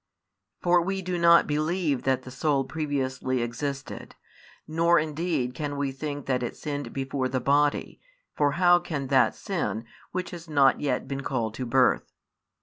For 0.63 0.81
we 0.81 1.03
do 1.03 1.19
not 1.19 1.45
believe 1.45 2.01
that 2.05 2.23
the 2.23 2.31
soul 2.31 2.63
previously 2.63 3.43
existed; 3.43 4.15
nor 4.67 4.97
indeed 4.97 5.53
can 5.53 5.77
we 5.77 5.91
think 5.91 6.25
that 6.25 6.41
it 6.41 6.57
sinned 6.57 6.91
before 6.91 7.29
the 7.29 7.39
body, 7.39 8.01
for 8.35 8.53
how 8.53 8.79
can 8.79 9.09
that 9.09 9.35
sin, 9.35 9.85
which 10.11 10.31
has 10.31 10.49
not 10.49 10.79
yet 10.81 11.07
been 11.07 11.21
called 11.21 11.53
to 11.53 11.67
birth? 11.67 12.11